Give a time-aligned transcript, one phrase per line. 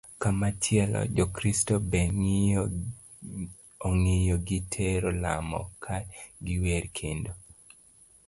[0.21, 2.01] Kamachielo, jokristo be
[3.87, 5.95] ong'iyo gi tero lamo ka
[6.45, 7.31] giwer kendo